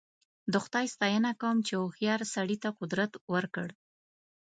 د 0.51 0.53
خدای 0.63 0.85
ستاینه 0.95 1.31
کوم 1.41 1.57
چې 1.67 1.73
هوښیار 1.81 2.21
سړي 2.35 2.57
ته 2.63 2.69
قدرت 2.79 3.11
ورکړ. 3.33 3.67